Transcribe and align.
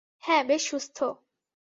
হ্যাঁ, 0.23 0.43
বেশ 0.43 0.63
সুস্থ। 0.69 0.97